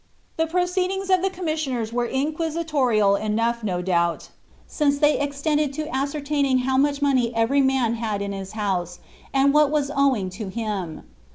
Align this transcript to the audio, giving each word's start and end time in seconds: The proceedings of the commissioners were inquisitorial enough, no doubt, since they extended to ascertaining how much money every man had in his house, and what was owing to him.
The 0.35 0.47
proceedings 0.47 1.11
of 1.11 1.21
the 1.21 1.29
commissioners 1.29 1.93
were 1.93 2.07
inquisitorial 2.07 3.15
enough, 3.15 3.63
no 3.63 3.83
doubt, 3.83 4.29
since 4.65 4.97
they 4.97 5.19
extended 5.19 5.73
to 5.73 5.95
ascertaining 5.95 6.57
how 6.65 6.75
much 6.77 7.03
money 7.03 7.31
every 7.35 7.61
man 7.61 7.93
had 7.93 8.19
in 8.23 8.31
his 8.31 8.53
house, 8.53 8.97
and 9.31 9.53
what 9.53 9.69
was 9.69 9.91
owing 9.95 10.31
to 10.31 10.47
him. 10.47 11.03